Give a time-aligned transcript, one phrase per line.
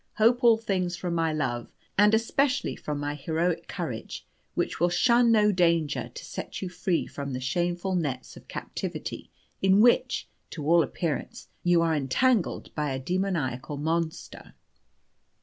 [0.15, 5.31] Hope all things from my love, and, especially, from my heroic courage, which will shun
[5.31, 9.29] no danger to set you free from the shameful nets of captivity
[9.61, 14.55] in which, to all appearance, you are entangled by a demoniacal monster."